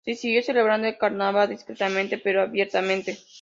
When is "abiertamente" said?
2.41-3.19